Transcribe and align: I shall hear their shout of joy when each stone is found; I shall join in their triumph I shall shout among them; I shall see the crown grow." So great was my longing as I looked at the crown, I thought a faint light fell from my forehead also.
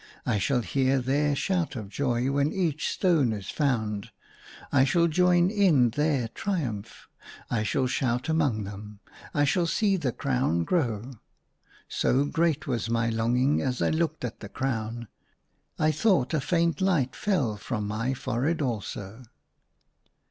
I 0.25 0.39
shall 0.39 0.61
hear 0.63 0.99
their 0.99 1.35
shout 1.35 1.75
of 1.75 1.87
joy 1.87 2.31
when 2.31 2.51
each 2.51 2.89
stone 2.91 3.31
is 3.33 3.51
found; 3.51 4.09
I 4.71 4.83
shall 4.83 5.05
join 5.07 5.51
in 5.51 5.91
their 5.91 6.27
triumph 6.29 7.07
I 7.51 7.61
shall 7.61 7.85
shout 7.85 8.27
among 8.27 8.63
them; 8.63 8.99
I 9.35 9.43
shall 9.43 9.67
see 9.67 9.97
the 9.97 10.11
crown 10.11 10.63
grow." 10.63 11.19
So 11.87 12.25
great 12.25 12.65
was 12.65 12.89
my 12.89 13.09
longing 13.11 13.61
as 13.61 13.79
I 13.79 13.91
looked 13.91 14.25
at 14.25 14.39
the 14.39 14.49
crown, 14.49 15.07
I 15.77 15.91
thought 15.91 16.33
a 16.33 16.41
faint 16.41 16.81
light 16.81 17.15
fell 17.15 17.55
from 17.55 17.85
my 17.87 18.15
forehead 18.15 18.59
also. 18.59 19.21